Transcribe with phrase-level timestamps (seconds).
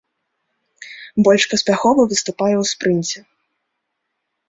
[1.27, 3.19] Больш паспяхова выступае ў спрынце.